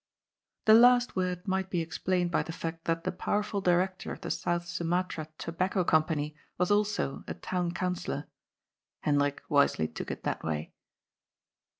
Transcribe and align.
The 0.65 0.73
last 0.73 1.15
word 1.15 1.47
might 1.47 1.69
be 1.69 1.79
explained 1.79 2.31
by 2.31 2.41
the 2.41 2.51
fact 2.51 2.85
that 2.85 3.03
the 3.03 3.11
powerful 3.11 3.61
director 3.61 4.11
of 4.11 4.21
the 4.21 4.31
South 4.31 4.65
Sumatra 4.65 5.27
Tobacco 5.37 5.83
Company 5.83 6.35
was 6.57 6.71
also 6.71 7.23
a 7.27 7.35
Town 7.35 7.71
Councillor. 7.71 8.25
Hendrik 9.01 9.43
wisely 9.47 9.87
took 9.87 10.09
it 10.09 10.23
that 10.23 10.43
way. 10.43 10.73